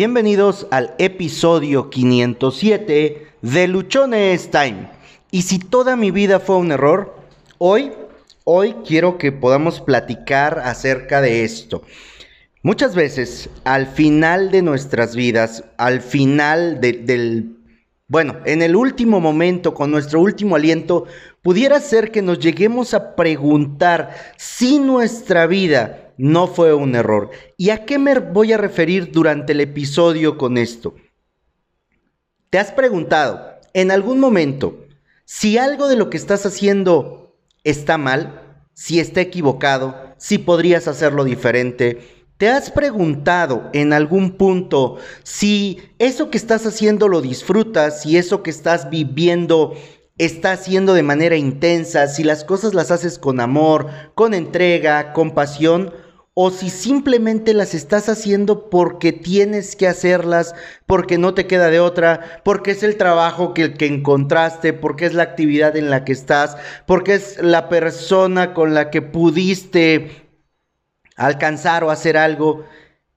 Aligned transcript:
Bienvenidos 0.00 0.66
al 0.70 0.94
episodio 0.96 1.90
507 1.90 3.26
de 3.42 3.68
Luchones 3.68 4.50
Time. 4.50 4.88
Y 5.30 5.42
si 5.42 5.58
toda 5.58 5.94
mi 5.94 6.10
vida 6.10 6.40
fue 6.40 6.56
un 6.56 6.72
error, 6.72 7.14
hoy, 7.58 7.92
hoy 8.44 8.76
quiero 8.86 9.18
que 9.18 9.30
podamos 9.30 9.82
platicar 9.82 10.60
acerca 10.60 11.20
de 11.20 11.44
esto. 11.44 11.82
Muchas 12.62 12.94
veces, 12.94 13.50
al 13.64 13.88
final 13.88 14.50
de 14.50 14.62
nuestras 14.62 15.14
vidas, 15.14 15.64
al 15.76 16.00
final 16.00 16.80
del, 16.80 17.58
bueno, 18.08 18.38
en 18.46 18.62
el 18.62 18.76
último 18.76 19.20
momento, 19.20 19.74
con 19.74 19.90
nuestro 19.90 20.22
último 20.22 20.56
aliento, 20.56 21.04
pudiera 21.42 21.78
ser 21.78 22.10
que 22.10 22.22
nos 22.22 22.38
lleguemos 22.38 22.94
a 22.94 23.14
preguntar 23.16 24.16
si 24.38 24.78
nuestra 24.78 25.46
vida 25.46 26.09
no 26.20 26.46
fue 26.46 26.74
un 26.74 26.94
error. 26.94 27.30
¿Y 27.56 27.70
a 27.70 27.86
qué 27.86 27.98
me 27.98 28.18
voy 28.18 28.52
a 28.52 28.58
referir 28.58 29.10
durante 29.10 29.52
el 29.52 29.60
episodio 29.62 30.36
con 30.36 30.58
esto? 30.58 30.94
¿Te 32.50 32.58
has 32.58 32.72
preguntado 32.72 33.58
en 33.72 33.90
algún 33.90 34.20
momento 34.20 34.84
si 35.24 35.56
algo 35.56 35.88
de 35.88 35.96
lo 35.96 36.10
que 36.10 36.18
estás 36.18 36.44
haciendo 36.44 37.38
está 37.64 37.96
mal, 37.96 38.64
si 38.74 39.00
está 39.00 39.22
equivocado, 39.22 39.96
si 40.18 40.36
podrías 40.36 40.88
hacerlo 40.88 41.24
diferente? 41.24 42.26
¿Te 42.36 42.48
has 42.48 42.70
preguntado 42.70 43.70
en 43.72 43.94
algún 43.94 44.32
punto 44.32 44.98
si 45.22 45.80
eso 45.98 46.30
que 46.30 46.36
estás 46.36 46.66
haciendo 46.66 47.08
lo 47.08 47.22
disfrutas, 47.22 48.02
si 48.02 48.18
eso 48.18 48.42
que 48.42 48.50
estás 48.50 48.90
viviendo 48.90 49.74
está 50.18 50.52
haciendo 50.52 50.92
de 50.92 51.02
manera 51.02 51.36
intensa, 51.36 52.08
si 52.08 52.24
las 52.24 52.44
cosas 52.44 52.74
las 52.74 52.90
haces 52.90 53.18
con 53.18 53.40
amor, 53.40 53.86
con 54.14 54.34
entrega, 54.34 55.14
con 55.14 55.30
pasión? 55.30 55.94
O 56.34 56.50
si 56.50 56.70
simplemente 56.70 57.54
las 57.54 57.74
estás 57.74 58.08
haciendo 58.08 58.70
porque 58.70 59.12
tienes 59.12 59.76
que 59.76 59.88
hacerlas, 59.88 60.54
porque 60.86 61.18
no 61.18 61.34
te 61.34 61.46
queda 61.46 61.70
de 61.70 61.80
otra, 61.80 62.40
porque 62.44 62.70
es 62.70 62.82
el 62.82 62.96
trabajo 62.96 63.52
que, 63.52 63.74
que 63.74 63.86
encontraste, 63.86 64.72
porque 64.72 65.06
es 65.06 65.14
la 65.14 65.24
actividad 65.24 65.76
en 65.76 65.90
la 65.90 66.04
que 66.04 66.12
estás, 66.12 66.56
porque 66.86 67.14
es 67.14 67.42
la 67.42 67.68
persona 67.68 68.54
con 68.54 68.74
la 68.74 68.90
que 68.90 69.02
pudiste 69.02 70.28
alcanzar 71.16 71.84
o 71.84 71.90
hacer 71.90 72.16
algo. 72.16 72.64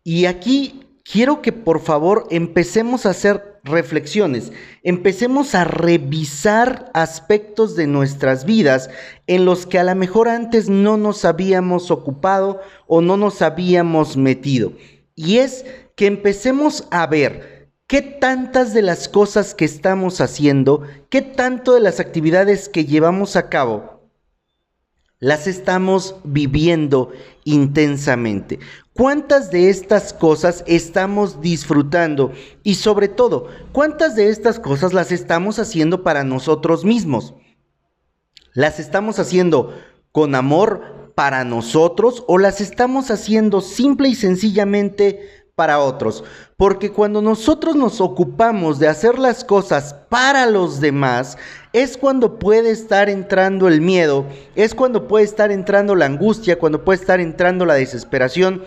Y 0.03 0.25
aquí 0.25 0.83
quiero 1.03 1.41
que 1.41 1.51
por 1.51 1.81
favor 1.81 2.27
empecemos 2.31 3.05
a 3.05 3.11
hacer 3.11 3.59
reflexiones, 3.63 4.51
empecemos 4.83 5.55
a 5.55 5.63
revisar 5.63 6.91
aspectos 6.93 7.75
de 7.75 7.87
nuestras 7.87 8.45
vidas 8.45 8.89
en 9.27 9.45
los 9.45 9.65
que 9.65 9.79
a 9.79 9.83
lo 9.83 9.95
mejor 9.95 10.27
antes 10.27 10.69
no 10.69 10.97
nos 10.97 11.23
habíamos 11.25 11.91
ocupado 11.91 12.61
o 12.87 13.01
no 13.01 13.17
nos 13.17 13.41
habíamos 13.41 14.17
metido. 14.17 14.73
Y 15.15 15.37
es 15.37 15.65
que 15.95 16.07
empecemos 16.07 16.87
a 16.91 17.07
ver 17.07 17.69
qué 17.87 18.01
tantas 18.01 18.73
de 18.73 18.81
las 18.81 19.07
cosas 19.07 19.53
que 19.53 19.65
estamos 19.65 20.19
haciendo, 20.19 20.83
qué 21.09 21.21
tanto 21.21 21.73
de 21.73 21.81
las 21.81 21.99
actividades 21.99 22.67
que 22.67 22.85
llevamos 22.85 23.35
a 23.35 23.49
cabo, 23.49 24.01
las 25.19 25.47
estamos 25.47 26.15
viviendo 26.25 27.13
intensamente. 27.45 28.59
¿Cuántas 28.95 29.49
de 29.49 29.69
estas 29.69 30.13
cosas 30.13 30.63
estamos 30.67 31.41
disfrutando? 31.41 32.31
Y 32.61 32.75
sobre 32.75 33.07
todo, 33.07 33.47
¿cuántas 33.71 34.15
de 34.15 34.29
estas 34.29 34.59
cosas 34.59 34.93
las 34.93 35.11
estamos 35.11 35.57
haciendo 35.57 36.03
para 36.03 36.23
nosotros 36.23 36.85
mismos? 36.85 37.33
¿Las 38.53 38.79
estamos 38.79 39.17
haciendo 39.17 39.73
con 40.11 40.35
amor 40.35 41.11
para 41.15 41.43
nosotros 41.43 42.23
o 42.27 42.37
las 42.37 42.61
estamos 42.61 43.09
haciendo 43.09 43.61
simple 43.61 44.09
y 44.09 44.15
sencillamente 44.15 45.43
para 45.55 45.79
otros. 45.79 46.23
Porque 46.57 46.91
cuando 46.91 47.21
nosotros 47.21 47.75
nos 47.75 48.01
ocupamos 48.01 48.79
de 48.79 48.87
hacer 48.87 49.19
las 49.19 49.43
cosas 49.43 49.93
para 50.09 50.45
los 50.45 50.79
demás, 50.79 51.37
es 51.73 51.97
cuando 51.97 52.39
puede 52.39 52.71
estar 52.71 53.09
entrando 53.09 53.67
el 53.67 53.81
miedo, 53.81 54.25
es 54.55 54.73
cuando 54.73 55.07
puede 55.07 55.25
estar 55.25 55.51
entrando 55.51 55.95
la 55.95 56.05
angustia, 56.05 56.57
cuando 56.57 56.83
puede 56.83 56.99
estar 56.99 57.19
entrando 57.19 57.65
la 57.65 57.75
desesperación 57.75 58.63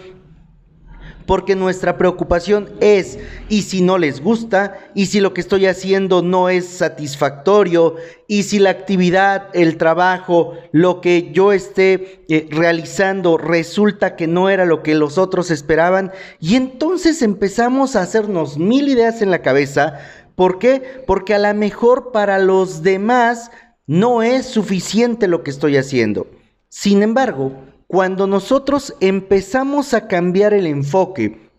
porque 1.26 1.56
nuestra 1.56 1.98
preocupación 1.98 2.70
es, 2.81 3.19
¿y 3.48 3.62
si 3.62 3.82
no 3.82 3.98
les 3.98 4.22
gusta? 4.22 4.78
¿Y 4.94 5.06
si 5.06 5.20
lo 5.20 5.34
que 5.34 5.41
estoy 5.41 5.66
haciendo 5.66 6.22
no 6.22 6.48
es 6.48 6.66
satisfactorio? 6.66 7.97
¿Y 8.28 8.44
si 8.44 8.59
la 8.59 8.70
actividad, 8.70 9.48
el 9.53 9.76
trabajo, 9.76 10.54
lo 10.72 11.00
que 11.00 11.32
yo 11.32 11.53
esté 11.53 12.25
eh, 12.28 12.48
realizando 12.50 13.37
resulta 13.38 14.16
que 14.16 14.26
no 14.26 14.48
era 14.48 14.64
lo 14.64 14.82
que 14.82 14.94
los 14.94 15.19
otros 15.19 15.50
esperaban? 15.50 16.12
Y 16.41 16.54
entonces 16.54 17.22
empezamos 17.22 17.97
a 17.97 18.03
hacernos 18.03 18.56
mil 18.56 18.88
ideas 18.88 19.20
en 19.20 19.31
la 19.31 19.43
cabeza. 19.43 19.98
¿Por 20.37 20.58
qué? 20.58 21.03
Porque 21.06 21.34
a 21.34 21.38
lo 21.38 21.53
mejor 21.54 22.12
para 22.12 22.38
los 22.38 22.82
demás 22.82 23.50
no 23.87 24.22
es 24.22 24.47
suficiente 24.47 25.28
lo 25.28 25.43
que 25.43 25.50
estoy 25.50 25.76
haciendo. 25.76 26.26
Sin 26.69 27.03
embargo, 27.03 27.53
cuando 27.86 28.26
nosotros 28.26 28.94
empezamos 29.00 29.94
a 29.94 30.08
cambiar 30.08 30.54
el 30.54 30.66
enfoque 30.66 31.50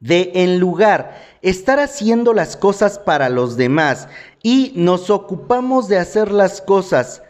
de 0.00 0.30
en 0.34 0.58
lugar 0.60 1.16
estar 1.42 1.80
haciendo 1.80 2.32
las 2.32 2.56
cosas 2.56 2.98
para 2.98 3.28
los 3.28 3.56
demás 3.56 4.08
y 4.42 4.72
nos 4.76 5.10
ocupamos 5.10 5.88
de 5.88 5.98
hacer 5.98 6.30
las 6.30 6.60
cosas 6.60 7.22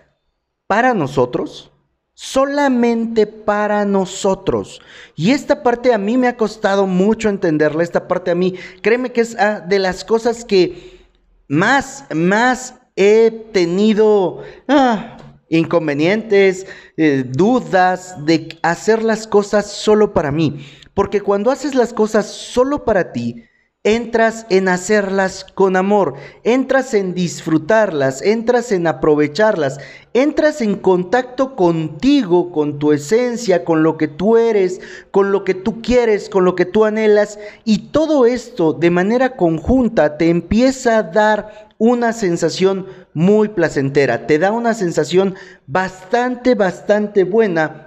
para 0.66 0.94
nosotros, 0.94 1.70
solamente 2.12 3.26
para 3.26 3.84
nosotros. 3.84 4.80
Y 5.14 5.30
esta 5.30 5.62
parte 5.62 5.94
a 5.94 5.98
mí 5.98 6.16
me 6.16 6.28
ha 6.28 6.36
costado 6.36 6.86
mucho 6.86 7.28
entenderla, 7.28 7.82
esta 7.82 8.08
parte 8.08 8.30
a 8.30 8.34
mí, 8.34 8.54
créeme 8.82 9.12
que 9.12 9.20
es 9.20 9.36
ah, 9.38 9.60
de 9.60 9.78
las 9.78 10.04
cosas 10.04 10.44
que 10.44 11.06
más, 11.48 12.04
más 12.12 12.74
he 12.96 13.30
tenido 13.52 14.42
ah, 14.68 15.18
inconvenientes, 15.48 16.66
eh, 16.96 17.24
dudas 17.26 18.24
de 18.24 18.58
hacer 18.62 19.02
las 19.02 19.26
cosas 19.26 19.70
solo 19.70 20.12
para 20.12 20.32
mí. 20.32 20.66
Porque 20.94 21.20
cuando 21.20 21.50
haces 21.50 21.74
las 21.74 21.92
cosas 21.92 22.26
solo 22.26 22.84
para 22.84 23.12
ti, 23.12 23.44
entras 23.86 24.46
en 24.50 24.68
hacerlas 24.68 25.44
con 25.44 25.76
amor, 25.76 26.14
entras 26.42 26.92
en 26.92 27.14
disfrutarlas, 27.14 28.20
entras 28.20 28.72
en 28.72 28.88
aprovecharlas, 28.88 29.78
entras 30.12 30.60
en 30.60 30.74
contacto 30.74 31.54
contigo, 31.54 32.50
con 32.50 32.80
tu 32.80 32.90
esencia, 32.90 33.64
con 33.64 33.84
lo 33.84 33.96
que 33.96 34.08
tú 34.08 34.36
eres, 34.36 34.80
con 35.12 35.30
lo 35.30 35.44
que 35.44 35.54
tú 35.54 35.82
quieres, 35.82 36.28
con 36.28 36.44
lo 36.44 36.56
que 36.56 36.64
tú 36.64 36.84
anhelas, 36.84 37.38
y 37.64 37.90
todo 37.90 38.26
esto 38.26 38.72
de 38.72 38.90
manera 38.90 39.36
conjunta 39.36 40.18
te 40.18 40.30
empieza 40.30 40.98
a 40.98 41.02
dar 41.04 41.65
una 41.78 42.12
sensación 42.12 42.86
muy 43.14 43.48
placentera, 43.48 44.26
te 44.26 44.38
da 44.38 44.52
una 44.52 44.74
sensación 44.74 45.34
bastante, 45.66 46.54
bastante 46.54 47.24
buena 47.24 47.86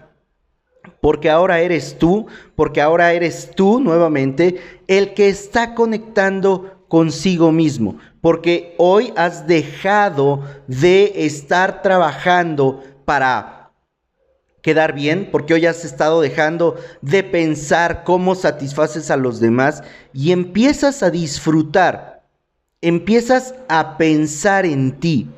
porque 1.01 1.29
ahora 1.29 1.61
eres 1.61 1.97
tú, 1.97 2.27
porque 2.55 2.81
ahora 2.81 3.13
eres 3.13 3.51
tú 3.55 3.79
nuevamente 3.79 4.61
el 4.87 5.13
que 5.13 5.29
está 5.29 5.75
conectando 5.75 6.85
consigo 6.87 7.51
mismo, 7.51 7.97
porque 8.21 8.75
hoy 8.77 9.13
has 9.15 9.47
dejado 9.47 10.43
de 10.67 11.25
estar 11.25 11.81
trabajando 11.81 12.83
para 13.05 13.71
quedar 14.61 14.93
bien, 14.93 15.29
porque 15.31 15.53
hoy 15.53 15.65
has 15.65 15.85
estado 15.85 16.19
dejando 16.19 16.75
de 17.01 17.23
pensar 17.23 18.03
cómo 18.03 18.35
satisfaces 18.35 19.09
a 19.09 19.17
los 19.17 19.39
demás 19.39 19.83
y 20.13 20.31
empiezas 20.31 21.01
a 21.03 21.11
disfrutar, 21.11 22.18
empiezas 22.81 23.55
a 23.67 23.97
pensar 23.97 24.65
en 24.65 24.99
ti. 24.99 25.29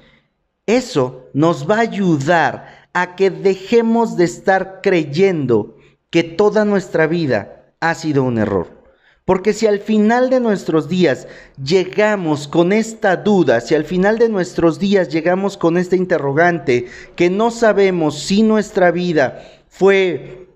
Eso 0.66 1.28
nos 1.34 1.70
va 1.70 1.78
a 1.78 1.82
ayudar 1.82 2.88
a 2.94 3.16
que 3.16 3.30
dejemos 3.30 4.18
de 4.18 4.26
estar 4.26 4.82
creyendo 4.82 5.78
que 6.10 6.24
toda 6.24 6.66
nuestra 6.66 7.08
vida 7.08 7.74
ha 7.80 7.96
sido 7.96 8.24
un 8.24 8.38
error. 8.38 8.82
Porque 9.26 9.54
si 9.54 9.68
al 9.68 9.80
final 9.80 10.30
de 10.30 10.40
nuestros 10.40 10.90
días 10.90 11.28
llegamos 11.64 12.48
con 12.48 12.74
esta 12.74 13.16
duda, 13.16 13.62
si 13.62 13.76
al 13.76 13.86
final 13.86 14.18
de 14.18 14.30
nuestros 14.30 14.80
días 14.80 15.10
llegamos 15.10 15.58
con 15.58 15.78
este 15.78 15.96
interrogante, 15.96 16.88
que 17.16 17.30
no 17.30 17.52
sabemos 17.52 18.20
si 18.20 18.44
nuestra 18.44 18.92
vida 18.92 19.42
fue 19.70 20.50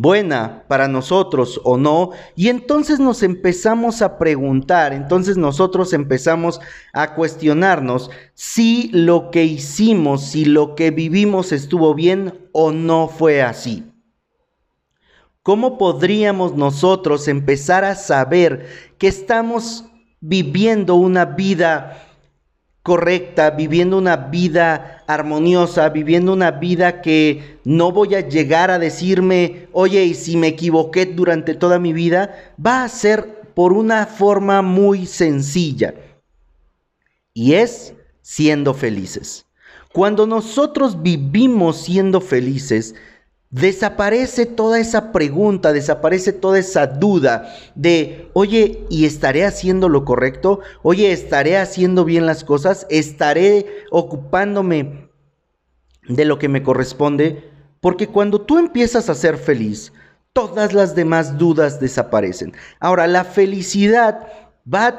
buena 0.00 0.62
para 0.68 0.86
nosotros 0.86 1.60
o 1.64 1.76
no, 1.76 2.10
y 2.36 2.48
entonces 2.48 3.00
nos 3.00 3.24
empezamos 3.24 4.00
a 4.00 4.16
preguntar, 4.16 4.92
entonces 4.92 5.36
nosotros 5.36 5.92
empezamos 5.92 6.60
a 6.92 7.14
cuestionarnos 7.14 8.10
si 8.34 8.90
lo 8.92 9.32
que 9.32 9.44
hicimos, 9.44 10.22
si 10.22 10.44
lo 10.44 10.76
que 10.76 10.92
vivimos 10.92 11.50
estuvo 11.50 11.94
bien 11.94 12.48
o 12.52 12.70
no 12.70 13.08
fue 13.08 13.42
así. 13.42 13.92
¿Cómo 15.42 15.78
podríamos 15.78 16.54
nosotros 16.54 17.26
empezar 17.26 17.84
a 17.84 17.96
saber 17.96 18.68
que 18.98 19.08
estamos 19.08 19.84
viviendo 20.20 20.94
una 20.94 21.24
vida 21.24 22.04
correcta, 22.84 23.50
viviendo 23.50 23.98
una 23.98 24.16
vida 24.16 24.97
armoniosa, 25.08 25.88
viviendo 25.88 26.34
una 26.34 26.50
vida 26.50 27.00
que 27.00 27.58
no 27.64 27.90
voy 27.92 28.14
a 28.14 28.28
llegar 28.28 28.70
a 28.70 28.78
decirme, 28.78 29.66
oye, 29.72 30.04
y 30.04 30.14
si 30.14 30.36
me 30.36 30.48
equivoqué 30.48 31.06
durante 31.06 31.54
toda 31.54 31.78
mi 31.78 31.94
vida, 31.94 32.52
va 32.64 32.84
a 32.84 32.88
ser 32.88 33.52
por 33.54 33.72
una 33.72 34.04
forma 34.04 34.60
muy 34.60 35.06
sencilla. 35.06 35.94
Y 37.32 37.54
es 37.54 37.94
siendo 38.20 38.74
felices. 38.74 39.46
Cuando 39.94 40.26
nosotros 40.26 41.02
vivimos 41.02 41.78
siendo 41.78 42.20
felices, 42.20 42.94
desaparece 43.50 44.46
toda 44.46 44.78
esa 44.78 45.12
pregunta, 45.12 45.72
desaparece 45.72 46.32
toda 46.32 46.58
esa 46.58 46.86
duda 46.86 47.54
de, 47.74 48.30
oye, 48.34 48.84
¿y 48.90 49.06
estaré 49.06 49.44
haciendo 49.44 49.88
lo 49.88 50.04
correcto? 50.04 50.60
Oye, 50.82 51.12
¿estaré 51.12 51.56
haciendo 51.56 52.04
bien 52.04 52.26
las 52.26 52.44
cosas? 52.44 52.86
¿Estaré 52.90 53.66
ocupándome 53.90 55.10
de 56.08 56.24
lo 56.24 56.38
que 56.38 56.48
me 56.48 56.62
corresponde? 56.62 57.50
Porque 57.80 58.08
cuando 58.08 58.40
tú 58.40 58.58
empiezas 58.58 59.08
a 59.08 59.14
ser 59.14 59.38
feliz, 59.38 59.92
todas 60.32 60.72
las 60.72 60.94
demás 60.94 61.38
dudas 61.38 61.80
desaparecen. 61.80 62.52
Ahora, 62.80 63.06
la 63.06 63.24
felicidad 63.24 64.26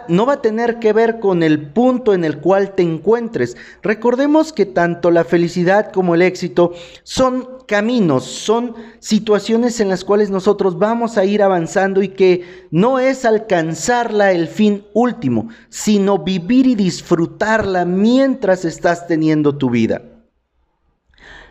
no 0.08 0.26
va 0.26 0.34
a 0.34 0.42
tener 0.42 0.80
que 0.80 0.94
ver 0.94 1.20
con 1.20 1.44
el 1.44 1.72
punto 1.72 2.14
en 2.14 2.24
el 2.24 2.40
cual 2.40 2.74
te 2.74 2.82
encuentres. 2.82 3.56
Recordemos 3.84 4.52
que 4.52 4.66
tanto 4.66 5.12
la 5.12 5.24
felicidad 5.24 5.92
como 5.92 6.16
el 6.16 6.24
éxito 6.24 6.74
son 7.04 7.48
caminos, 7.68 8.24
son 8.24 8.74
situaciones 9.00 9.80
en 9.80 9.90
las 9.90 10.04
cuales 10.04 10.32
nosotros 10.32 10.80
vamos 10.80 11.18
a 11.18 11.26
ir 11.26 11.44
avanzando 11.44 12.02
y 12.02 12.10
que 12.10 12.68
no 12.72 12.98
es 12.98 13.26
alcanzarla 13.26 14.32
el 14.32 14.48
fin 14.48 14.86
último, 14.94 15.50
sino 15.70 16.18
vivir 16.18 16.66
y 16.66 16.74
disfrutarla 16.74 17.86
mientras 17.86 18.66
estás 18.66 19.06
teniendo 19.06 19.58
tu 19.58 19.70
vida. 19.70 20.02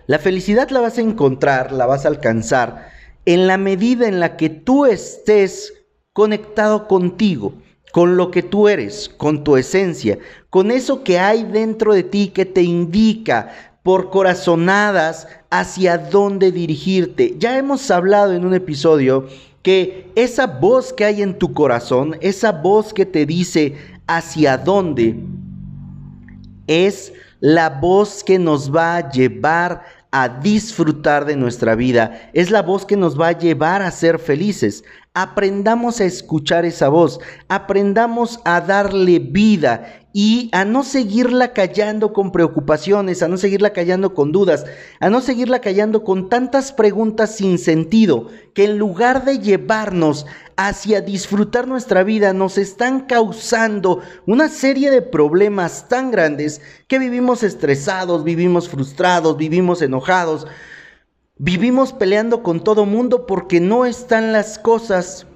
La 0.06 0.18
felicidad 0.18 0.70
la 0.70 0.80
vas 0.80 0.98
a 0.98 1.02
encontrar, 1.02 1.70
la 1.70 1.86
vas 1.86 2.04
a 2.04 2.08
alcanzar 2.08 2.90
en 3.26 3.46
la 3.46 3.58
medida 3.58 4.08
en 4.08 4.18
la 4.18 4.36
que 4.36 4.48
tú 4.48 4.86
estés 4.86 5.72
conectado 6.12 6.88
contigo 6.88 7.52
con 7.92 8.16
lo 8.16 8.30
que 8.30 8.42
tú 8.42 8.68
eres, 8.68 9.08
con 9.08 9.44
tu 9.44 9.56
esencia, 9.56 10.18
con 10.50 10.70
eso 10.70 11.02
que 11.04 11.18
hay 11.18 11.44
dentro 11.44 11.94
de 11.94 12.02
ti 12.02 12.28
que 12.28 12.44
te 12.44 12.62
indica 12.62 13.50
por 13.82 14.10
corazonadas 14.10 15.26
hacia 15.50 15.96
dónde 15.98 16.52
dirigirte. 16.52 17.34
Ya 17.38 17.56
hemos 17.56 17.90
hablado 17.90 18.34
en 18.34 18.44
un 18.44 18.54
episodio 18.54 19.26
que 19.62 20.10
esa 20.14 20.46
voz 20.46 20.92
que 20.92 21.04
hay 21.04 21.22
en 21.22 21.38
tu 21.38 21.52
corazón, 21.52 22.16
esa 22.20 22.52
voz 22.52 22.92
que 22.92 23.06
te 23.06 23.26
dice 23.26 23.76
hacia 24.06 24.58
dónde, 24.58 25.18
es 26.66 27.12
la 27.40 27.70
voz 27.70 28.22
que 28.24 28.38
nos 28.38 28.74
va 28.74 28.96
a 28.96 29.10
llevar 29.10 29.82
a 30.10 30.28
disfrutar 30.28 31.24
de 31.24 31.36
nuestra 31.36 31.74
vida. 31.74 32.30
Es 32.32 32.50
la 32.50 32.62
voz 32.62 32.86
que 32.86 32.96
nos 32.96 33.18
va 33.18 33.28
a 33.28 33.38
llevar 33.38 33.82
a 33.82 33.90
ser 33.90 34.18
felices. 34.18 34.84
Aprendamos 35.14 36.00
a 36.00 36.04
escuchar 36.04 36.64
esa 36.64 36.88
voz, 36.88 37.18
aprendamos 37.48 38.40
a 38.44 38.60
darle 38.60 39.18
vida 39.18 39.98
y 40.12 40.48
a 40.52 40.64
no 40.64 40.84
seguirla 40.84 41.52
callando 41.52 42.12
con 42.12 42.32
preocupaciones, 42.32 43.22
a 43.22 43.28
no 43.28 43.36
seguirla 43.36 43.72
callando 43.72 44.14
con 44.14 44.32
dudas, 44.32 44.64
a 45.00 45.10
no 45.10 45.20
seguirla 45.20 45.60
callando 45.60 46.04
con 46.04 46.28
tantas 46.28 46.72
preguntas 46.72 47.36
sin 47.36 47.58
sentido 47.58 48.28
que 48.54 48.64
en 48.64 48.78
lugar 48.78 49.24
de 49.24 49.38
llevarnos 49.38 50.26
hacia 50.56 51.00
disfrutar 51.00 51.68
nuestra 51.68 52.02
vida 52.02 52.32
nos 52.32 52.58
están 52.58 53.02
causando 53.02 54.00
una 54.26 54.48
serie 54.48 54.90
de 54.90 55.02
problemas 55.02 55.88
tan 55.88 56.10
grandes 56.10 56.60
que 56.86 56.98
vivimos 56.98 57.42
estresados, 57.42 58.24
vivimos 58.24 58.68
frustrados, 58.68 59.36
vivimos 59.36 59.82
enojados, 59.82 60.46
Vivimos 61.38 61.92
peleando 61.92 62.42
con 62.42 62.64
todo 62.64 62.84
mundo 62.84 63.26
porque 63.26 63.60
no 63.60 63.86
están 63.86 64.32
las 64.32 64.58
cosas 64.58 65.26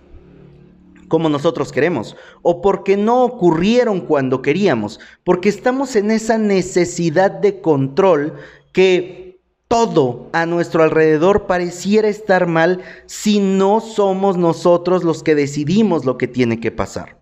como 1.07 1.29
nosotros 1.29 1.73
queremos, 1.73 2.17
o 2.41 2.63
porque 2.63 2.97
no 2.97 3.23
ocurrieron 3.25 4.01
cuando 4.01 4.41
queríamos, 4.41 4.99
porque 5.25 5.51
estamos 5.51 5.95
en 5.95 6.11
esa 6.11 6.39
necesidad 6.39 7.31
de 7.31 7.61
control 7.61 8.35
que 8.73 9.39
todo 9.69 10.31
a 10.33 10.47
nuestro 10.47 10.83
alrededor 10.83 11.47
pareciera 11.47 12.09
estar 12.09 12.47
mal 12.47 12.81
si 13.05 13.41
no 13.41 13.83
somos 13.83 14.39
nosotros 14.39 15.05
los 15.05 15.23
que 15.23 15.35
decidimos 15.35 16.07
lo 16.07 16.17
que 16.17 16.29
tiene 16.29 16.61
que 16.61 16.71
pasar. 16.71 17.21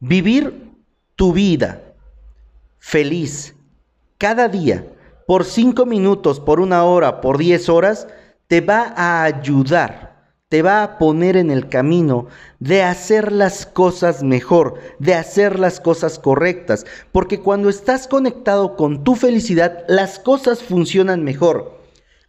Vivir 0.00 0.72
tu 1.14 1.34
vida 1.34 1.94
feliz 2.78 3.54
cada 4.16 4.48
día 4.48 4.82
por 5.28 5.44
cinco 5.44 5.84
minutos, 5.84 6.40
por 6.40 6.58
una 6.58 6.84
hora, 6.84 7.20
por 7.20 7.36
diez 7.36 7.68
horas, 7.68 8.08
te 8.46 8.62
va 8.62 8.94
a 8.96 9.24
ayudar, 9.24 10.32
te 10.48 10.62
va 10.62 10.82
a 10.82 10.96
poner 10.96 11.36
en 11.36 11.50
el 11.50 11.68
camino 11.68 12.28
de 12.60 12.82
hacer 12.82 13.30
las 13.30 13.66
cosas 13.66 14.22
mejor, 14.22 14.80
de 14.98 15.12
hacer 15.12 15.58
las 15.58 15.80
cosas 15.80 16.18
correctas, 16.18 16.86
porque 17.12 17.40
cuando 17.40 17.68
estás 17.68 18.08
conectado 18.08 18.74
con 18.74 19.04
tu 19.04 19.16
felicidad, 19.16 19.84
las 19.86 20.18
cosas 20.18 20.62
funcionan 20.62 21.24
mejor. 21.24 21.78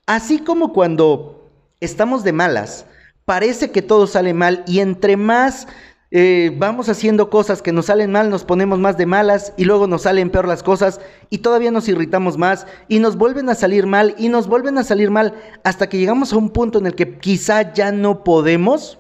Así 0.06 0.40
como 0.40 0.74
cuando 0.74 1.48
estamos 1.80 2.26
de 2.26 2.34
malas, 2.34 2.86
parece 3.24 3.72
que 3.72 3.82
todo 3.82 4.08
sale 4.08 4.34
mal 4.34 4.66
y 4.68 4.82
entre 4.82 5.16
más 5.16 5.70
eh, 6.12 6.56
vamos 6.58 6.90
haciendo 6.90 7.30
cosas 7.30 7.62
que 7.62 7.72
nos 7.72 7.86
salen 7.86 8.12
mal, 8.12 8.32
nos 8.32 8.44
ponemos 8.44 8.80
más 8.80 8.98
de 8.98 9.06
malas 9.06 9.54
y 9.58 9.66
luego 9.66 9.86
nos 9.86 10.04
salen 10.04 10.32
peor 10.32 10.48
las 10.48 10.64
cosas 10.64 11.00
y 11.30 11.40
todavía 11.40 11.70
nos 11.70 11.88
irritamos 11.88 12.36
más 12.38 12.66
y 12.88 12.98
nos 12.98 13.16
vuelven 13.16 13.48
a 13.50 13.56
salir 13.56 13.86
mal 13.86 14.16
y 14.18 14.30
nos 14.30 14.48
vuelven 14.48 14.80
a 14.80 14.84
salir 14.84 15.12
mal 15.12 15.36
hasta 15.64 15.88
que 15.88 16.00
llegamos 16.00 16.34
a 16.34 16.38
un 16.38 16.50
punto 16.50 16.80
en 16.80 16.88
el 16.88 16.96
que 16.96 17.20
quizá 17.20 17.74
ya 17.74 17.92
no 17.92 18.24
podemos. 18.24 18.98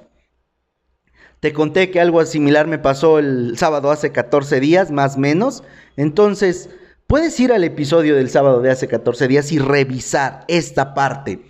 Te 1.39 1.51
conté 1.51 1.89
que 1.89 1.99
algo 1.99 2.23
similar 2.25 2.67
me 2.67 2.77
pasó 2.77 3.17
el 3.17 3.57
sábado 3.57 3.89
hace 3.89 4.11
14 4.11 4.59
días, 4.59 4.91
más 4.91 5.15
o 5.15 5.19
menos. 5.19 5.63
Entonces, 5.95 6.69
puedes 7.07 7.39
ir 7.39 7.53
al 7.53 7.63
episodio 7.63 8.15
del 8.15 8.29
sábado 8.29 8.61
de 8.61 8.69
hace 8.69 8.87
14 8.87 9.27
días 9.27 9.51
y 9.51 9.57
revisar 9.57 10.43
esta 10.47 10.93
parte. 10.93 11.41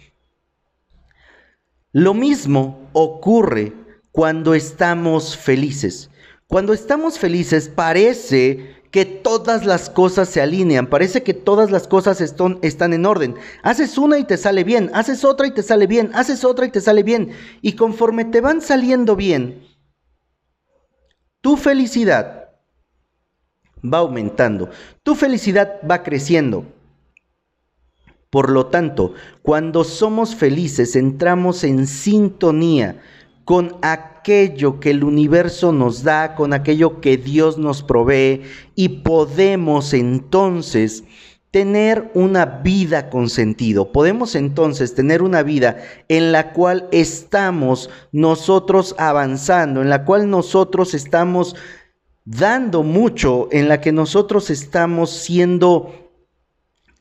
Lo 1.92 2.14
mismo 2.14 2.88
ocurre 2.94 3.74
cuando 4.12 4.54
estamos 4.54 5.38
felices. 5.38 6.10
Cuando 6.48 6.74
estamos 6.74 7.20
felices 7.20 7.70
parece 7.70 8.76
que 8.92 9.06
todas 9.06 9.66
las 9.66 9.90
cosas 9.90 10.30
se 10.30 10.42
alinean, 10.42 10.88
parece 10.88 11.22
que 11.22 11.36
todas 11.36 11.70
las 11.70 11.88
cosas 11.88 12.22
están, 12.22 12.94
en 12.94 13.06
orden. 13.06 13.36
Haces 13.62 13.98
una 13.98 14.18
y 14.18 14.24
te 14.24 14.38
sale 14.38 14.64
bien, 14.64 14.90
haces 14.94 15.24
otra 15.24 15.46
y 15.48 15.52
te 15.52 15.62
sale 15.62 15.86
bien, 15.86 16.10
haces 16.16 16.44
otra 16.44 16.66
y 16.66 16.72
te 16.72 16.82
sale 16.82 17.04
bien. 17.04 17.32
Y 17.62 17.74
conforme 17.74 18.26
te 18.26 18.42
van 18.42 18.62
saliendo 18.62 19.16
bien, 19.16 19.64
tu 21.42 21.56
felicidad 21.56 22.50
va 23.82 24.00
aumentando, 24.00 24.70
tu 25.04 25.14
felicidad 25.16 25.80
va 25.90 26.02
creciendo. 26.02 26.66
Por 28.32 28.50
lo 28.50 28.68
tanto, 28.68 29.14
cuando 29.42 29.84
somos 29.84 30.36
felices 30.36 30.96
entramos 30.96 31.64
en 31.64 31.88
sintonía 31.88 33.02
con 33.50 33.78
aquello 33.82 34.80
que 34.80 34.92
el 34.92 35.04
universo 35.04 35.72
nos 35.72 36.04
da, 36.04 36.36
con 36.36 36.54
aquello 36.54 37.02
que 37.02 37.18
Dios 37.18 37.58
nos 37.58 37.82
provee 37.82 38.44
y 38.76 38.90
podemos 38.90 39.96
entonces 39.96 41.04
tener 41.50 42.12
una 42.14 42.46
vida 42.46 43.10
con 43.10 43.28
sentido. 43.28 43.92
Podemos 43.92 44.36
entonces 44.36 44.94
tener 44.94 45.24
una 45.24 45.42
vida 45.42 45.78
en 46.10 46.32
la 46.32 46.54
cual 46.54 46.88
estamos 46.92 47.90
nosotros 48.12 48.94
avanzando, 49.00 49.82
en 49.82 49.90
la 49.90 50.06
cual 50.06 50.30
nosotros 50.30 50.94
estamos 50.94 51.56
dando 52.26 52.84
mucho, 52.84 53.48
en 53.52 53.68
la 53.68 53.82
que 53.82 53.92
nosotros 53.92 54.52
estamos 54.52 55.10
siendo 55.10 56.09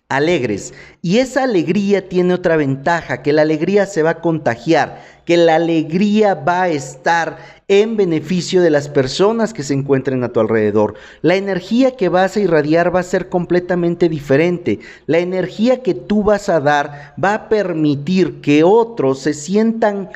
alegres. 0.09 0.73
Y 1.03 1.19
esa 1.19 1.45
alegría 1.45 2.09
tiene 2.09 2.33
otra 2.35 2.57
ventaja, 2.57 3.23
que 3.23 3.33
la 3.33 3.43
alegría 3.43 3.85
se 3.85 4.03
va 4.03 4.11
a 4.11 4.21
contagiar, 4.21 5.03
que 5.27 5.37
la 5.37 5.57
alegría 5.57 6.35
va 6.35 6.62
a 6.62 6.69
estar 6.71 7.37
en 7.69 7.99
beneficio 7.99 8.62
de 8.62 8.71
las 8.71 8.88
personas 8.88 9.53
que 9.53 9.62
se 9.62 9.75
encuentren 9.75 10.25
a 10.25 10.31
tu 10.31 10.41
alrededor. 10.41 10.95
La 11.21 11.37
energía 11.37 11.97
que 11.97 12.09
vas 12.09 12.37
a 12.37 12.41
irradiar 12.41 12.95
va 12.95 13.00
a 13.00 13.03
ser 13.03 13.29
completamente 13.29 14.09
diferente. 14.09 14.81
La 15.05 15.19
energía 15.19 15.83
que 15.83 15.93
tú 15.93 16.23
vas 16.23 16.49
a 16.49 16.61
dar 16.61 17.15
va 17.23 17.35
a 17.35 17.49
permitir 17.50 18.41
que 18.41 18.65
otros 18.65 19.21
se 19.21 19.35
sientan 19.35 20.09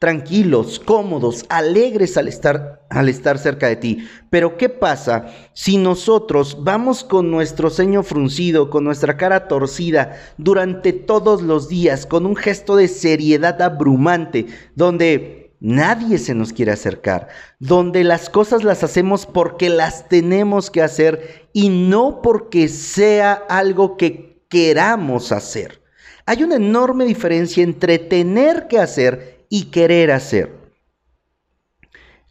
tranquilos, 0.00 0.80
cómodos, 0.80 1.44
alegres 1.50 2.16
al 2.16 2.26
estar, 2.26 2.86
al 2.88 3.10
estar 3.10 3.38
cerca 3.38 3.68
de 3.68 3.76
ti. 3.76 4.08
Pero 4.30 4.56
¿qué 4.56 4.70
pasa 4.70 5.26
si 5.52 5.76
nosotros 5.76 6.56
vamos 6.64 7.04
con 7.04 7.30
nuestro 7.30 7.68
ceño 7.68 8.02
fruncido, 8.02 8.70
con 8.70 8.82
nuestra 8.82 9.18
cara 9.18 9.46
torcida 9.46 10.16
durante 10.38 10.94
todos 10.94 11.42
los 11.42 11.68
días, 11.68 12.06
con 12.06 12.24
un 12.24 12.34
gesto 12.34 12.76
de 12.76 12.88
seriedad 12.88 13.60
abrumante, 13.60 14.46
donde 14.74 15.52
nadie 15.60 16.16
se 16.16 16.34
nos 16.34 16.54
quiere 16.54 16.72
acercar, 16.72 17.28
donde 17.58 18.02
las 18.02 18.30
cosas 18.30 18.64
las 18.64 18.82
hacemos 18.82 19.26
porque 19.26 19.68
las 19.68 20.08
tenemos 20.08 20.70
que 20.70 20.80
hacer 20.80 21.50
y 21.52 21.68
no 21.68 22.22
porque 22.22 22.68
sea 22.68 23.34
algo 23.34 23.98
que 23.98 24.46
queramos 24.48 25.30
hacer. 25.30 25.82
Hay 26.24 26.42
una 26.42 26.56
enorme 26.56 27.04
diferencia 27.04 27.62
entre 27.62 27.98
tener 27.98 28.66
que 28.66 28.78
hacer 28.78 29.39
y 29.50 29.64
querer 29.64 30.10
hacer. 30.12 30.58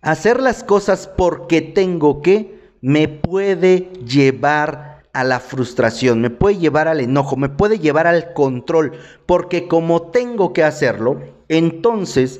Hacer 0.02 0.42
las 0.42 0.64
cosas 0.64 1.08
porque 1.08 1.62
tengo 1.62 2.24
que 2.24 2.58
me 2.82 3.08
puede 3.08 3.92
llevar 4.06 5.04
a 5.14 5.24
la 5.24 5.40
frustración, 5.40 6.22
me 6.22 6.30
puede 6.30 6.58
llevar 6.58 6.88
al 6.88 7.02
enojo, 7.02 7.36
me 7.36 7.50
puede 7.50 7.80
llevar 7.80 8.08
al 8.08 8.34
control, 8.34 8.94
porque 9.26 9.68
como 9.68 10.04
tengo 10.12 10.54
que 10.54 10.64
hacerlo, 10.64 11.22
entonces 11.50 12.40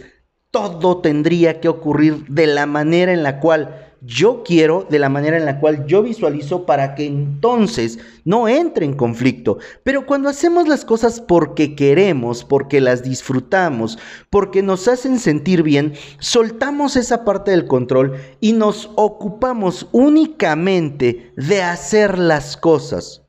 todo 0.52 1.02
tendría 1.02 1.60
que 1.60 1.68
ocurrir 1.68 2.26
de 2.28 2.48
la 2.48 2.66
manera 2.66 3.12
en 3.12 3.24
la 3.24 3.40
cual 3.40 3.89
yo 4.02 4.44
quiero, 4.44 4.86
de 4.90 5.00
la 5.00 5.10
manera 5.10 5.38
en 5.38 5.46
la 5.46 5.60
cual 5.60 5.86
yo 5.86 6.02
visualizo 6.04 6.66
para 6.66 6.96
que 6.96 7.06
entonces 7.06 8.00
no 8.26 8.48
entre 8.48 8.86
en 8.86 8.94
conflicto. 8.94 9.58
Pero 9.84 10.06
cuando 10.06 10.30
hacemos 10.30 10.68
las 10.68 10.86
cosas 10.86 11.20
porque 11.22 11.76
queremos, 11.76 12.44
porque 12.44 12.82
las 12.82 13.04
disfrutamos, 13.04 13.98
porque 14.30 14.62
nos 14.62 14.88
hacen 14.88 15.20
sentir 15.20 15.64
bien, 15.64 15.94
soltamos 16.20 16.96
esa 16.96 17.26
parte 17.26 17.52
del 17.52 17.68
control 17.68 18.16
y 18.40 18.54
nos 18.54 18.92
ocupamos 18.96 19.88
únicamente 19.92 21.32
de 21.36 21.62
hacer 21.62 22.18
las 22.18 22.58
cosas 22.58 23.24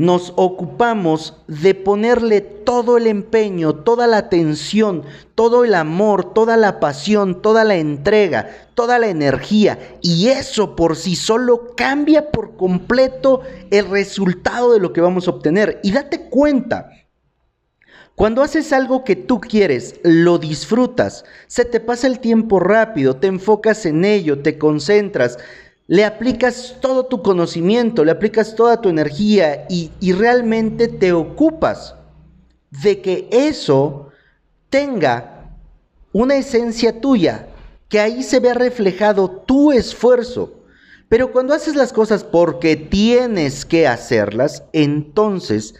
nos 0.00 0.32
ocupamos 0.36 1.42
de 1.46 1.74
ponerle 1.74 2.40
todo 2.40 2.96
el 2.96 3.06
empeño, 3.06 3.74
toda 3.74 4.06
la 4.06 4.16
atención, 4.16 5.02
todo 5.34 5.62
el 5.62 5.74
amor, 5.74 6.32
toda 6.32 6.56
la 6.56 6.80
pasión, 6.80 7.42
toda 7.42 7.64
la 7.64 7.76
entrega, 7.76 8.48
toda 8.72 8.98
la 8.98 9.08
energía. 9.08 9.78
Y 10.00 10.28
eso 10.28 10.74
por 10.74 10.96
sí 10.96 11.16
solo 11.16 11.74
cambia 11.76 12.30
por 12.30 12.56
completo 12.56 13.42
el 13.70 13.90
resultado 13.90 14.72
de 14.72 14.80
lo 14.80 14.94
que 14.94 15.02
vamos 15.02 15.28
a 15.28 15.32
obtener. 15.32 15.80
Y 15.82 15.92
date 15.92 16.30
cuenta, 16.30 16.88
cuando 18.14 18.42
haces 18.42 18.72
algo 18.72 19.04
que 19.04 19.16
tú 19.16 19.38
quieres, 19.38 20.00
lo 20.02 20.38
disfrutas, 20.38 21.26
se 21.46 21.66
te 21.66 21.78
pasa 21.78 22.06
el 22.06 22.20
tiempo 22.20 22.58
rápido, 22.58 23.16
te 23.16 23.26
enfocas 23.26 23.84
en 23.84 24.06
ello, 24.06 24.40
te 24.40 24.56
concentras, 24.56 25.36
le 25.90 26.04
aplicas 26.04 26.76
todo 26.80 27.06
tu 27.06 27.20
conocimiento, 27.20 28.04
le 28.04 28.12
aplicas 28.12 28.54
toda 28.54 28.80
tu 28.80 28.88
energía 28.88 29.66
y, 29.68 29.90
realmente 30.12 30.86
te 30.86 31.12
ocupas 31.12 31.96
de 32.70 33.02
que 33.02 33.28
eso 33.32 34.10
tenga 34.68 35.50
una 36.12 36.36
esencia 36.36 37.00
tuya, 37.00 37.48
que 37.88 37.98
ahí 37.98 38.22
se 38.22 38.38
vea 38.38 38.54
reflejado 38.54 39.28
tu 39.28 39.72
esfuerzo. 39.72 40.52
Pero 41.08 41.32
cuando 41.32 41.54
haces 41.54 41.74
las 41.74 41.92
cosas 41.92 42.22
porque 42.22 42.76
tienes 42.76 43.64
que 43.64 43.88
hacerlas, 43.88 44.62
entonces 44.72 45.74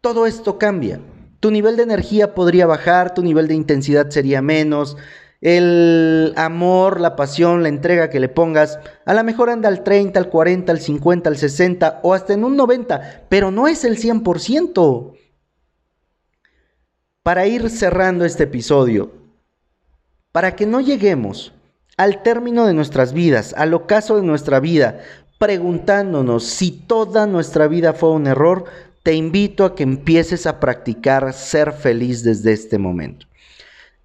todo 0.00 0.26
esto 0.26 0.56
cambia. 0.56 1.00
Tu 1.40 1.50
nivel 1.50 1.76
de 1.76 1.82
energía 1.82 2.34
podría 2.34 2.68
bajar, 2.68 3.12
tu 3.12 3.24
nivel 3.24 3.48
de 3.48 3.54
intensidad 3.54 4.08
sería 4.08 4.40
menos, 4.40 4.96
el 5.42 6.32
amor, 6.36 7.00
la 7.00 7.16
pasión, 7.16 7.64
la 7.64 7.68
entrega 7.68 8.08
que 8.08 8.20
le 8.20 8.28
pongas, 8.28 8.78
a 9.04 9.12
lo 9.12 9.24
mejor 9.24 9.50
anda 9.50 9.68
al 9.68 9.82
30, 9.82 10.18
al 10.18 10.28
40, 10.28 10.70
al 10.70 10.78
50, 10.80 11.28
al 11.28 11.36
60 11.36 12.00
o 12.04 12.14
hasta 12.14 12.32
en 12.32 12.44
un 12.44 12.56
90, 12.56 13.26
pero 13.28 13.50
no 13.50 13.66
es 13.66 13.84
el 13.84 13.98
100%. 13.98 15.18
Para 17.24 17.46
ir 17.46 17.68
cerrando 17.70 18.24
este 18.24 18.44
episodio, 18.44 19.12
para 20.30 20.54
que 20.54 20.64
no 20.64 20.80
lleguemos 20.80 21.52
al 21.96 22.22
término 22.22 22.64
de 22.64 22.74
nuestras 22.74 23.12
vidas, 23.12 23.52
al 23.56 23.74
ocaso 23.74 24.16
de 24.16 24.22
nuestra 24.22 24.60
vida, 24.60 25.00
preguntándonos 25.38 26.44
si 26.44 26.70
toda 26.70 27.26
nuestra 27.26 27.66
vida 27.66 27.94
fue 27.94 28.10
un 28.10 28.28
error, 28.28 28.64
te 29.02 29.14
invito 29.14 29.64
a 29.64 29.74
que 29.74 29.82
empieces 29.82 30.46
a 30.46 30.60
practicar 30.60 31.32
ser 31.32 31.72
feliz 31.72 32.22
desde 32.22 32.52
este 32.52 32.78
momento. 32.78 33.26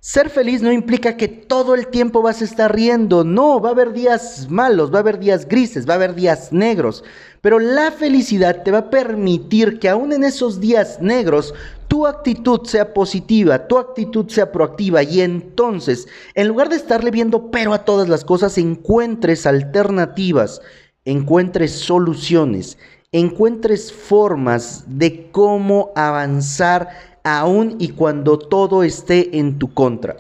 Ser 0.07 0.29
feliz 0.29 0.61
no 0.61 0.71
implica 0.71 1.17
que 1.17 1.27
todo 1.27 1.75
el 1.75 1.87
tiempo 1.87 2.21
vas 2.21 2.41
a 2.41 2.45
estar 2.45 2.73
riendo, 2.73 3.25
no, 3.25 3.59
va 3.59 3.67
a 3.67 3.71
haber 3.73 3.91
días 3.91 4.47
malos, 4.49 4.89
va 4.89 4.99
a 4.99 5.01
haber 5.01 5.19
días 5.19 5.45
grises, 5.49 5.85
va 5.85 5.91
a 5.91 5.95
haber 5.97 6.15
días 6.15 6.53
negros, 6.53 7.03
pero 7.41 7.59
la 7.59 7.91
felicidad 7.91 8.63
te 8.63 8.71
va 8.71 8.77
a 8.77 8.89
permitir 8.89 9.79
que 9.79 9.89
aún 9.89 10.13
en 10.13 10.23
esos 10.23 10.61
días 10.61 11.01
negros 11.01 11.53
tu 11.89 12.07
actitud 12.07 12.61
sea 12.63 12.93
positiva, 12.93 13.67
tu 13.67 13.77
actitud 13.77 14.29
sea 14.29 14.49
proactiva. 14.49 15.03
Y 15.03 15.19
entonces, 15.19 16.07
en 16.35 16.47
lugar 16.47 16.69
de 16.69 16.77
estarle 16.77 17.11
viendo 17.11 17.51
pero 17.51 17.73
a 17.73 17.83
todas 17.83 18.07
las 18.07 18.23
cosas, 18.23 18.57
encuentres 18.57 19.45
alternativas, 19.45 20.61
encuentres 21.03 21.73
soluciones, 21.73 22.77
encuentres 23.11 23.91
formas 23.91 24.85
de 24.87 25.29
cómo 25.31 25.91
avanzar 25.97 27.16
aun 27.27 27.75
y 27.79 27.89
cuando 27.89 28.39
todo 28.39 28.83
esté 28.83 29.37
en 29.37 29.59
tu 29.59 29.73
contra. 29.73 30.17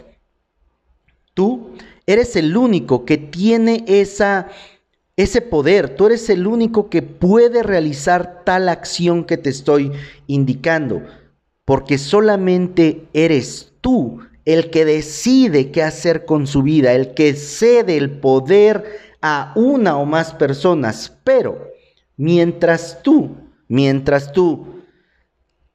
Tú 1.33 1.71
eres 2.05 2.35
el 2.35 2.57
único 2.57 3.05
que 3.05 3.17
tiene 3.17 3.85
esa, 3.87 4.49
ese 5.15 5.41
poder, 5.41 5.95
tú 5.95 6.07
eres 6.07 6.29
el 6.29 6.47
único 6.47 6.89
que 6.89 7.01
puede 7.01 7.63
realizar 7.63 8.43
tal 8.43 8.69
acción 8.69 9.23
que 9.23 9.37
te 9.37 9.49
estoy 9.49 9.91
indicando, 10.25 11.03
porque 11.63 11.97
solamente 11.97 13.07
eres 13.13 13.73
tú 13.81 14.19
el 14.45 14.69
que 14.69 14.85
decide 14.85 15.71
qué 15.71 15.83
hacer 15.83 16.25
con 16.25 16.47
su 16.47 16.63
vida, 16.63 16.93
el 16.93 17.13
que 17.13 17.33
cede 17.35 17.97
el 17.97 18.19
poder 18.19 18.83
a 19.21 19.53
una 19.55 19.97
o 19.97 20.05
más 20.05 20.33
personas, 20.33 21.13
pero 21.23 21.69
mientras 22.15 23.01
tú, 23.03 23.35
mientras 23.67 24.31
tú 24.31 24.66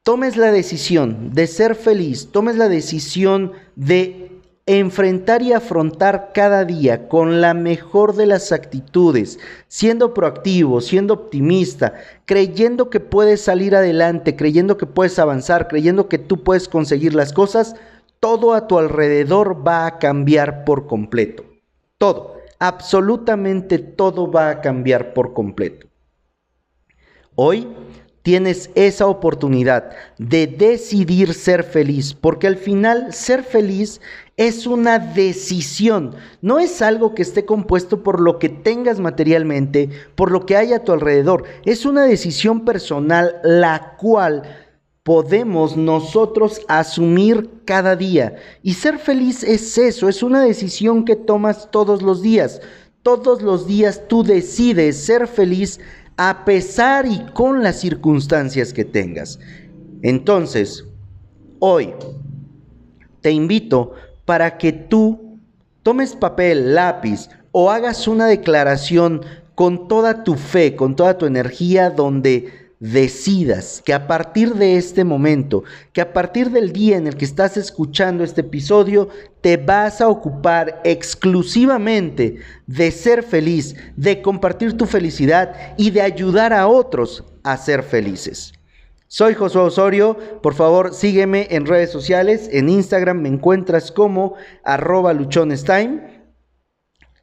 tomes 0.03 0.37
la 0.37 0.51
decisión 0.51 1.33
de 1.33 1.47
ser 1.47 1.75
feliz, 1.75 2.31
tomes 2.33 2.57
la 2.57 2.69
decisión 2.69 3.53
de 3.77 4.31
enfrentar 4.67 5.43
y 5.43 5.53
afrontar 5.53 6.31
cada 6.33 6.65
día 6.65 7.09
con 7.09 7.41
la 7.41 7.53
mejor 7.53 8.15
de 8.15 8.27
las 8.27 8.53
actitudes, 8.53 9.39
siendo 9.67 10.15
proactivo, 10.15 10.81
siendo 10.81 11.15
optimista, 11.15 11.95
creyendo 12.25 12.89
que 12.89 13.01
puedes 13.01 13.43
salir 13.43 13.75
adelante, 13.75 14.37
creyendo 14.37 14.77
que 14.77 14.87
puedes 14.87 15.19
avanzar, 15.19 15.67
creyendo 15.69 16.09
que 16.09 16.19
tú 16.19 16.45
puedes 16.45 16.69
conseguir 16.69 17.15
las 17.15 17.33
cosas, 17.33 17.75
todo 18.21 18.55
a 18.55 18.69
tu 18.69 18.79
alrededor 18.79 19.67
va 19.67 19.87
a 19.87 19.99
cambiar 19.99 20.65
por 20.65 20.87
completo. 20.87 21.45
Todo, 21.99 22.37
absolutamente 22.61 23.79
todo 23.79 24.31
va 24.31 24.51
a 24.51 24.61
cambiar 24.61 25.13
por 25.13 25.33
completo. 25.33 25.89
Hoy 27.35 27.67
tienes 28.23 28.71
esa 28.75 29.07
oportunidad 29.07 29.91
de 30.19 30.47
decidir 30.47 31.35
ser 31.35 31.65
feliz, 31.65 32.15
porque 32.15 32.47
al 32.47 32.57
final 32.57 33.13
ser 33.13 33.43
feliz 33.43 34.01
es 34.37 34.67
una 34.67 34.99
decisión, 34.99 36.15
no 36.41 36.59
es 36.59 36.81
algo 36.83 37.15
que 37.15 37.23
esté 37.23 37.45
compuesto 37.45 38.03
por 38.03 38.21
lo 38.21 38.39
que 38.39 38.49
tengas 38.49 39.01
materialmente, 39.01 39.91
por 40.15 40.31
lo 40.31 40.47
que 40.47 40.57
hay 40.57 40.73
a 40.73 40.85
tu 40.85 40.93
alrededor, 40.93 41.45
es 41.65 41.85
una 41.85 42.05
decisión 42.05 42.65
personal 42.65 43.37
la 43.43 43.97
cual 43.99 44.43
podemos 45.03 45.77
nosotros 45.77 46.61
asumir 46.69 47.51
cada 47.65 47.97
día. 47.97 48.37
Y 48.63 48.75
ser 48.75 48.99
feliz 48.99 49.43
es 49.43 49.77
eso, 49.77 50.09
es 50.09 50.23
una 50.23 50.43
decisión 50.43 51.05
que 51.05 51.17
tomas 51.17 51.71
todos 51.71 52.03
los 52.03 52.23
días. 52.23 52.61
Todos 53.03 53.43
los 53.43 53.67
días 53.67 54.03
tú 54.07 54.23
decides 54.23 55.05
ser 55.05 55.27
feliz 55.27 55.81
a 56.25 56.45
pesar 56.45 57.05
y 57.05 57.27
con 57.33 57.65
las 57.65 57.81
circunstancias 57.81 58.73
que 58.73 58.85
tengas. 58.85 59.41
Entonces, 60.03 60.85
hoy 61.59 61.95
te 63.23 63.33
invito 63.33 63.95
para 64.25 64.57
que 64.57 64.71
tú 64.71 65.41
tomes 65.83 66.15
papel, 66.15 66.77
lápiz 66.77 67.29
o 67.51 67.73
hagas 67.73 68.07
una 68.07 68.27
declaración 68.27 69.23
con 69.57 69.89
toda 69.89 70.23
tu 70.23 70.37
fe, 70.37 70.77
con 70.77 70.95
toda 70.95 71.19
tu 71.19 71.27
energía, 71.27 71.91
donde 71.91 72.62
decidas 72.83 73.81
que 73.85 73.95
a 73.95 74.09
partir 74.09 74.55
de 74.55 74.77
este 74.77 75.05
momento, 75.05 75.63
que 75.93 76.01
a 76.01 76.13
partir 76.13 76.51
del 76.51 76.73
día 76.73 76.97
en 76.97 77.07
el 77.07 77.17
que 77.17 77.25
estás 77.25 77.57
escuchando 77.57 78.25
este 78.25 78.41
episodio, 78.41 79.09
te 79.41 79.57
vas 79.57 80.01
a 80.01 80.09
ocupar 80.09 80.81
exclusivamente 80.83 82.39
de 82.67 82.91
ser 82.91 83.23
feliz, 83.23 83.77
de 83.97 84.21
compartir 84.21 84.77
tu 84.77 84.87
felicidad 84.87 85.75
y 85.77 85.91
de 85.91 86.03
ayudar 86.03 86.53
a 86.53 86.67
otros 86.67 87.23
a 87.45 87.57
ser 87.57 87.85
felices. 87.85 88.53
Soy 89.07 89.35
Josué 89.35 89.63
Osorio, 89.63 90.19
por 90.43 90.55
favor 90.55 90.93
sígueme 90.93 91.47
en 91.51 91.67
redes 91.67 91.93
sociales, 91.93 92.49
en 92.51 92.69
Instagram 92.69 93.21
me 93.21 93.29
encuentras 93.29 93.93
como 93.93 94.35
arroba 94.65 95.13
luchonestime 95.13 96.12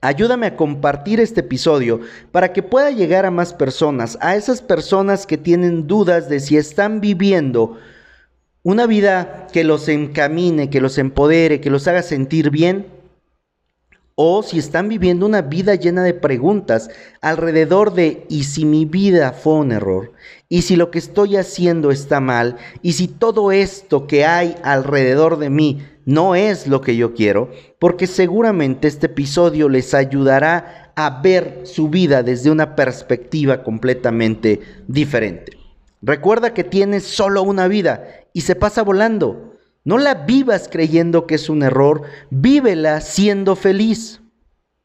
Ayúdame 0.02 0.48
a 0.48 0.56
compartir 0.56 1.20
este 1.20 1.42
episodio 1.42 2.00
para 2.32 2.54
que 2.54 2.64
pueda 2.64 2.90
llegar 2.90 3.26
a 3.26 3.32
más 3.32 3.54
personas, 3.54 4.18
a 4.22 4.38
esas 4.38 4.62
personas 4.62 5.26
que 5.26 5.38
tienen 5.38 5.88
dudas 5.88 6.30
de 6.30 6.40
si 6.40 6.56
están 6.56 7.02
viviendo 7.02 7.78
una 8.64 8.88
vida 8.88 9.48
que 9.52 9.66
los 9.66 9.90
encamine, 9.90 10.70
que 10.70 10.80
los 10.80 10.98
empodere, 10.98 11.60
que 11.60 11.70
los 11.70 11.86
haga 11.88 12.02
sentir 12.02 12.50
bien, 12.50 12.88
o 14.16 14.44
si 14.44 14.60
están 14.60 14.90
viviendo 14.90 15.26
una 15.26 15.42
vida 15.42 15.76
llena 15.76 16.04
de 16.04 16.14
preguntas 16.14 16.90
alrededor 17.22 17.94
de 17.94 18.26
¿y 18.30 18.44
si 18.44 18.66
mi 18.66 18.84
vida 18.86 19.32
fue 19.32 19.54
un 19.54 19.72
error? 19.72 20.12
¿Y 20.50 20.64
si 20.64 20.76
lo 20.76 20.92
que 20.92 21.00
estoy 21.00 21.38
haciendo 21.38 21.90
está 21.90 22.20
mal? 22.20 22.58
¿Y 22.82 22.94
si 22.94 23.08
todo 23.08 23.54
esto 23.54 24.08
que 24.08 24.26
hay 24.26 24.56
alrededor 24.62 25.40
de 25.40 25.50
mí 25.50 25.82
no 26.10 26.34
es 26.34 26.66
lo 26.66 26.82
que 26.82 26.96
yo 26.96 27.14
quiero? 27.14 27.52
Porque 27.78 28.08
seguramente 28.08 28.88
este 28.88 29.06
episodio 29.06 29.70
les 29.70 29.94
ayudará 29.94 30.92
a 30.96 31.22
ver 31.22 31.62
su 31.66 31.88
vida 31.88 32.24
desde 32.24 32.50
una 32.50 32.76
perspectiva 32.76 33.62
completamente 33.62 34.60
diferente. 34.88 35.56
Recuerda 36.02 36.56
que 36.56 36.64
tienes 36.64 37.04
solo 37.04 37.44
una 37.44 37.68
vida 37.68 38.08
y 38.34 38.42
se 38.42 38.56
pasa 38.56 38.82
volando. 38.82 39.54
No 39.84 40.00
la 40.00 40.16
vivas 40.16 40.68
creyendo 40.68 41.28
que 41.28 41.36
es 41.36 41.48
un 41.48 41.62
error, 41.62 42.02
vívela 42.32 43.02
siendo 43.02 43.56
feliz. 43.56 44.20